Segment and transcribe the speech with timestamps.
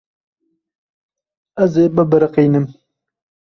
[1.63, 2.65] Ez ê bibiriqînim.